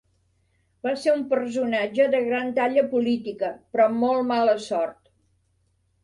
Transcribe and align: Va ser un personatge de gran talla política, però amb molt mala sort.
Va 0.85 0.91
ser 1.01 1.11
un 1.17 1.25
personatge 1.33 2.07
de 2.15 2.21
gran 2.27 2.49
talla 2.59 2.83
política, 2.93 3.51
però 3.75 3.85
amb 3.91 4.01
molt 4.05 4.25
mala 4.31 4.55
sort. 4.69 4.99